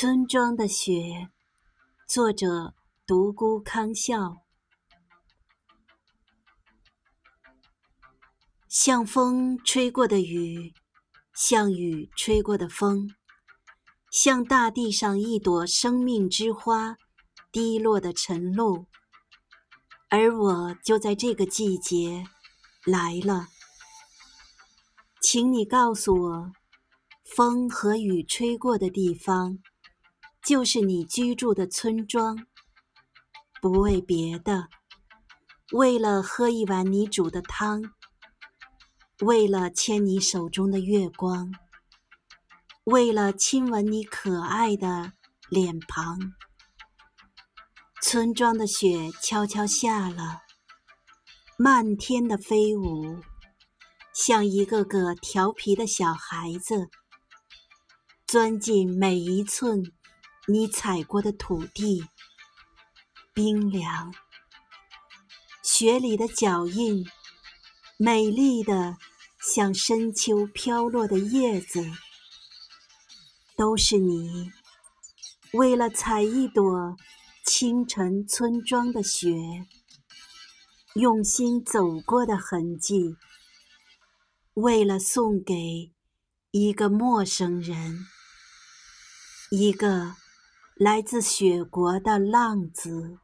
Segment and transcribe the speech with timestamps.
[0.00, 1.28] 村庄的雪，
[2.08, 2.72] 作者
[3.06, 4.38] 独孤康笑。
[8.66, 10.72] 像风吹过的雨，
[11.34, 13.10] 像雨吹过的风，
[14.10, 16.96] 像大地上一朵生命之花
[17.52, 18.86] 滴落的晨露。
[20.08, 22.24] 而我就在这个季节
[22.86, 23.48] 来了，
[25.20, 26.52] 请你告诉我，
[27.22, 29.58] 风和雨吹过的地方。
[30.42, 32.46] 就是你居住的村庄，
[33.60, 34.68] 不为别的，
[35.72, 37.92] 为了喝一碗你煮的汤，
[39.20, 41.52] 为了牵你手中的月光，
[42.84, 45.12] 为了亲吻你可爱的
[45.48, 46.18] 脸庞。
[48.02, 50.40] 村庄的雪悄悄下了，
[51.58, 53.20] 漫天的飞舞，
[54.14, 56.88] 像一个个调皮的小孩子，
[58.26, 59.92] 钻进每一寸。
[60.48, 62.08] 你踩过的土地，
[63.32, 64.12] 冰凉，
[65.62, 67.06] 雪里的脚印，
[67.98, 68.96] 美丽的
[69.38, 71.92] 像深秋飘落的叶子，
[73.54, 74.50] 都是你
[75.52, 76.96] 为了采一朵
[77.44, 79.66] 清晨村庄的雪，
[80.94, 83.16] 用心走过的痕迹，
[84.54, 85.92] 为了送给
[86.50, 88.06] 一个陌生人，
[89.50, 90.16] 一个。
[90.80, 93.18] 来自雪国的浪子。